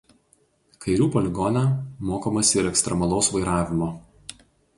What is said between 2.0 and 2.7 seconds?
mokomasi